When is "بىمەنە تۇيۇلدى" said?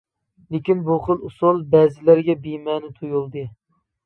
2.47-3.47